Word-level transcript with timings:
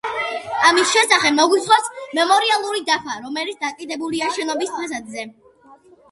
ამის 0.67 0.91
შესახებ 0.93 1.33
მოგვითხრობს 1.39 1.91
მემორიალური 2.19 2.81
დაფა, 2.87 3.17
რომელიც 3.25 3.59
დაკიდებულია 3.65 4.31
შენობის 4.39 4.73
ფასადზე. 4.79 5.27